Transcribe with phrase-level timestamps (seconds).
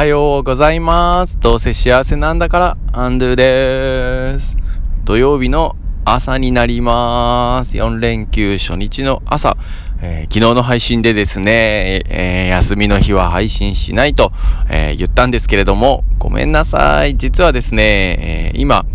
[0.00, 1.38] はようございます。
[1.40, 4.56] どうせ幸せなんだから、アンドゥです。
[5.04, 5.76] 土曜日の
[6.06, 7.76] 朝になります。
[7.76, 9.58] 4連休初日の朝。
[10.00, 14.32] えー、昨日の配信でですね、えー、休みの日は配信しないと、
[14.70, 17.18] えー、言ったんですけれども、ごめんなさい。
[17.18, 18.86] 実はですね、え今、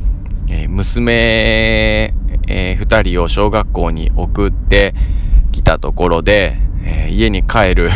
[0.49, 2.15] え娘、
[2.47, 4.95] え2人を小学校に送って
[5.51, 7.91] きたところで、え家に帰る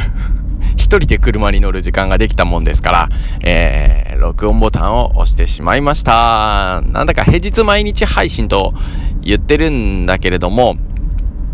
[0.97, 3.09] 人で車に乗る時間ができたもんですから、
[3.41, 6.81] えー、録音ボタンを押してしまいました。
[6.81, 8.73] なんだか平日毎日配信と
[9.21, 10.77] 言ってるんだけれども、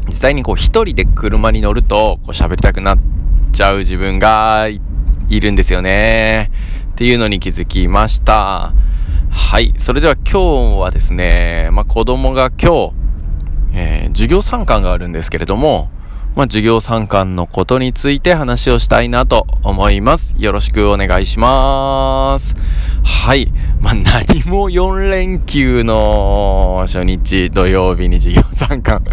[0.08, 3.00] 実際にこう一人で車に乗るとこう喋りたくなっ
[3.52, 6.52] ちゃう自分がいるんですよね。
[6.92, 8.74] っていうのに気づきました。
[9.30, 9.74] はい。
[9.78, 12.94] それでは今日はですね、まあ、子供が今日、
[13.74, 15.90] えー、授業参観があるんですけれども、
[16.36, 20.36] まあ、授業参観のことについて話をしたいなと思います。
[20.38, 22.56] よろしくお願いします。
[23.06, 23.54] はい。
[23.80, 29.06] まあ、何も4連休の初日土曜日に授業参観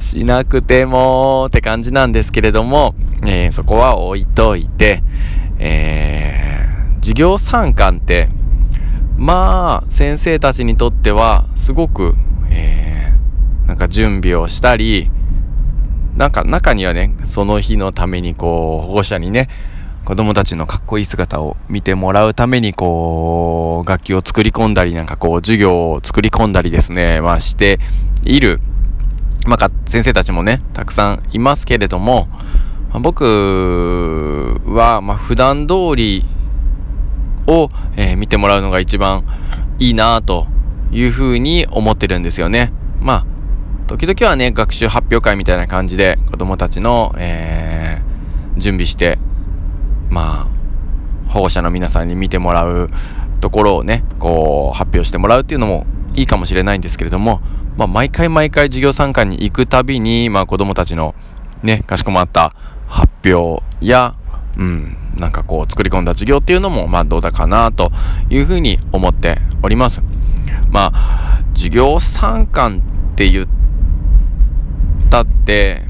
[0.00, 2.94] しなくてもって感じなんですけれども、
[3.26, 5.02] えー、そこは置いといて、
[5.58, 8.30] えー、授業参観って、
[9.18, 12.14] まあ、先生たちにとってはすごく、
[12.48, 15.10] えー、なんか準備をしたり、
[16.16, 19.48] なんか中にはねその日のためにこう保護者にね
[20.04, 27.80] 子供たちのかっこいい姿を見てもらうためにこう楽器を作り込んだりなんかこう授業を作り込んだりですねまあして
[28.22, 28.60] いる
[29.46, 32.26] まあ先生たちもねたくさんいますけれども、
[32.90, 33.24] まあ、僕
[34.66, 36.24] はまあ普段通り
[37.46, 39.24] を、えー、見てもらうのが一番
[39.78, 40.46] いいなと
[40.92, 42.72] いうふうに思ってるんですよね。
[43.86, 49.18] 時々はね、学習発表会みたいな感じで子供たちの、えー、準備して、
[50.10, 52.90] まあ、保護者の皆さんに見てもらう
[53.40, 57.40] ところをね、こう、発表してもらうっていうのもいいかもしれないんですけれども、
[57.76, 61.14] まあ、毎回毎回授業参観に行くたびに、まあ、子供たちの
[61.62, 62.54] ね、かしこまった
[62.86, 64.14] 発表や、
[64.56, 67.90] うん、なんかこう作り込んだ授業っていうのも、まあどうだかなと
[68.28, 70.02] いうふうに思っております。
[70.70, 73.46] まあ、授業参観って言っ
[75.14, 75.82] たって、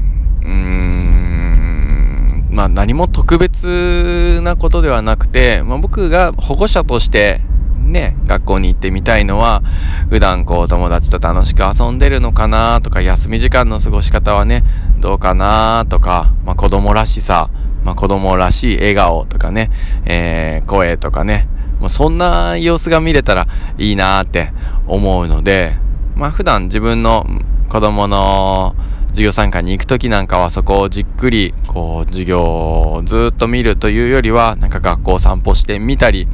[0.43, 7.41] うーん、まあ何も特別なことではなくて、まあ、僕が保護者として
[7.79, 9.63] ね、学校に行ってみたいのは、
[10.11, 14.63] 普段こう友達と楽しく遊んでるのかなとか、休み時間の過ごし方はね、
[14.99, 17.49] どうかなとか、まあ子供らしさ、
[17.83, 19.71] まあ子供らしい笑顔とかね、
[20.05, 21.47] えー、声とかね、
[21.79, 23.47] まあ、そんな様子が見れたら
[23.79, 24.53] いいなって
[24.87, 25.77] 思うので、
[26.15, 27.25] まあ普段自分の
[27.69, 28.75] 子供の
[29.15, 36.27] 授業参観に行く時なんかはそこをじっくりこう授業をずっと見るというよりはなんか学校を散歩してみたり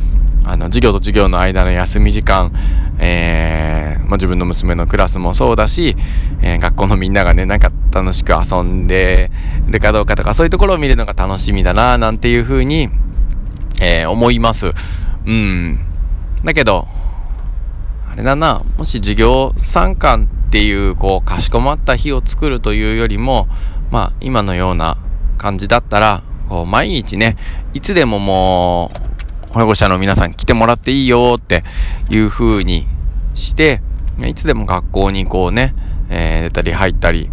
[0.43, 2.51] あの授業と授業の間の休み時間、
[2.97, 5.95] えーまあ、自分の娘のクラスもそうだし、
[6.41, 9.29] えー、学校のみんながねなんか楽しく遊んで
[9.67, 12.89] るかどうかとかそういうところを見るのが楽しみだななんていうふうに、
[13.79, 14.71] えー、思います。
[15.27, 15.79] うん。
[16.43, 16.87] だけど
[18.11, 23.47] あれだなもし授業参観ってていうこうかしこまった日を作るというよりも
[23.89, 24.97] まあ今のような
[25.37, 27.37] 感じだったらこう毎日ね
[27.73, 28.91] いつでもも
[29.49, 31.63] う保護者の皆さん来てもらっていいよって
[32.09, 32.85] いう風に
[33.33, 33.81] して
[34.25, 35.73] いつでも学校にこうね、
[36.09, 37.29] えー、出たり入ったり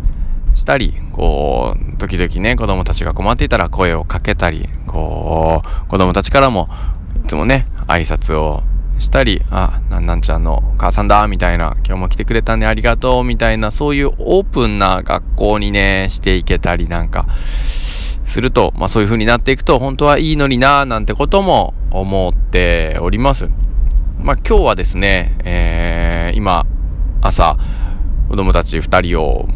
[0.54, 6.68] したりこう時々ね子供たちが困っていたら声をかけたりこう子供たちからも
[7.24, 8.62] いつもね挨拶を
[8.98, 17.26] したり、あ、なんなんちゃんのお母さんだ、みたいな、今日も来てくれたんでありがとう、みたいな、そういうオープンな学校にね、していけたりなんか、
[18.24, 23.48] すると、まあそういう風になっていくと、本当はいいのにな、なんてことも思っております。
[24.20, 26.66] まあ今日はですね、えー、今、
[27.22, 27.56] 朝、
[28.28, 29.48] 子供たち2人を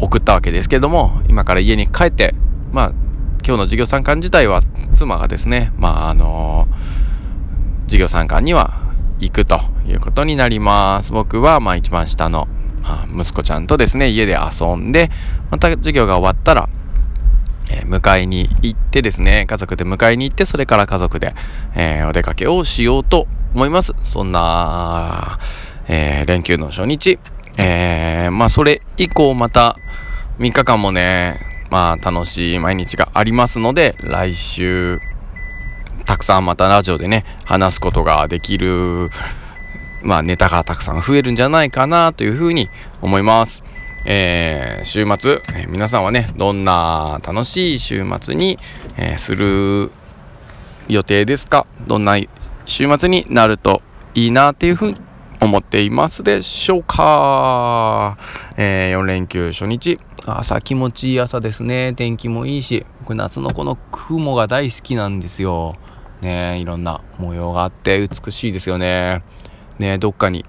[0.00, 2.34] 送ったわけですけども、今から家に帰って、
[2.72, 2.92] まあ、
[3.46, 4.62] 今日の授業参観自体は
[4.94, 7.08] 妻がですね、まああのー
[7.88, 8.77] 授業参観には
[9.20, 11.12] 行くということになります。
[11.12, 12.48] 僕はまあ一番下の
[12.84, 15.10] あ息子ちゃんとですね、家で遊んで、
[15.50, 16.68] また授業が終わったら、
[17.70, 21.34] えー、迎えに行ってですね、家族で迎えに行って、それから家族で、
[21.74, 23.92] えー、お出かけをしようと思います。
[24.04, 25.38] そんな、
[25.88, 27.18] えー、連休の初日、
[27.56, 29.76] えまあそれ以降また
[30.38, 35.00] 3日間もね、まあ楽しい毎日がありますので、来週、
[36.08, 39.10] たくさんまたラジオでね、話すことができる、
[40.02, 42.70] まあネタがたくさん増えるんじゃないかなというふうに
[43.02, 43.62] 思います。
[44.06, 48.58] えー、週末、えー、皆さんはね、どんな楽しい週末に、
[48.96, 49.90] えー、する
[50.88, 51.66] 予定ですか？
[51.86, 52.16] どんな
[52.64, 53.82] 週末になると
[54.14, 55.00] いいなっていうふうに
[55.42, 58.16] 思っていますでしょうか、
[58.56, 61.92] えー、4連休初日朝気持ちいい朝ですね。
[61.92, 65.76] 天気もいいし僕夏のこの雲が大好きなんですよ。
[66.20, 69.22] ねいろんな模様があって美しいですよね。
[69.78, 70.44] ねどっかに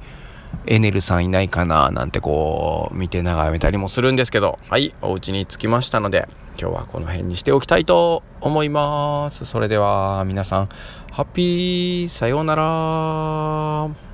[0.65, 4.59] エネルさんいないかななんてこう見て眺めたりもするんですけど。
[4.69, 6.27] はいお家に着きましたので
[6.59, 9.45] 今日はこの辺にしておきたいと思います。
[9.45, 10.69] それでは皆さん
[11.11, 14.08] ハッピーさようなら。